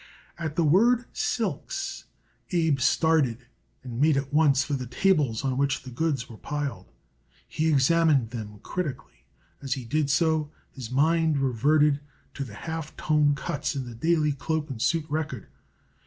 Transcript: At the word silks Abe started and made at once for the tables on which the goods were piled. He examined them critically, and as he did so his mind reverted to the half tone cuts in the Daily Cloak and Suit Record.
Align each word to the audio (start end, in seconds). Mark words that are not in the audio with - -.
At 0.39 0.55
the 0.55 0.63
word 0.63 1.05
silks 1.13 2.05
Abe 2.49 2.79
started 2.79 3.45
and 3.83 4.01
made 4.01 4.17
at 4.17 4.33
once 4.33 4.63
for 4.63 4.73
the 4.73 4.87
tables 4.87 5.43
on 5.45 5.59
which 5.59 5.83
the 5.83 5.91
goods 5.91 6.27
were 6.27 6.37
piled. 6.39 6.89
He 7.47 7.69
examined 7.69 8.31
them 8.31 8.61
critically, 8.63 9.25
and 9.59 9.67
as 9.69 9.75
he 9.75 9.85
did 9.85 10.09
so 10.09 10.49
his 10.71 10.89
mind 10.89 11.37
reverted 11.37 11.99
to 12.33 12.43
the 12.43 12.55
half 12.55 12.97
tone 12.97 13.35
cuts 13.35 13.75
in 13.75 13.85
the 13.85 13.93
Daily 13.93 14.31
Cloak 14.31 14.71
and 14.71 14.81
Suit 14.81 15.05
Record. 15.07 15.45